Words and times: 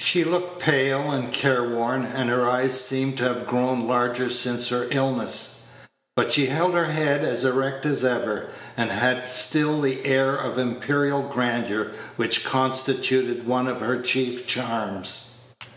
She 0.00 0.24
looked 0.24 0.58
pale 0.58 1.12
and 1.12 1.32
careworn, 1.32 2.04
and 2.04 2.28
her 2.28 2.50
eyes 2.50 2.80
seemed 2.84 3.16
to 3.18 3.24
have 3.32 3.46
grown 3.46 3.86
larger 3.86 4.28
since 4.28 4.68
her 4.70 4.88
illness; 4.90 5.66
but 6.16 6.32
she 6.32 6.46
held 6.46 6.74
her 6.74 6.86
head 6.86 7.24
as 7.24 7.44
erect 7.44 7.86
as 7.86 8.04
ever, 8.04 8.48
and 8.76 8.90
had 8.90 9.24
still 9.24 9.80
the 9.80 10.04
air 10.04 10.34
of 10.34 10.58
imperial 10.58 11.22
grandeur 11.22 11.92
which 12.16 12.44
constituted 12.44 13.46
one 13.46 13.68
of 13.68 13.80
her 13.80 14.02
chief 14.02 14.44
charms. 14.44 15.36